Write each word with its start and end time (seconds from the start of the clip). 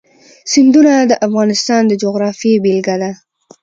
سیندونه 0.51 0.93
د 1.11 1.13
افغانستان 1.27 1.81
د 1.87 1.93
جغرافیې 2.01 2.61
بېلګه 2.63 2.95
ده. 3.01 3.11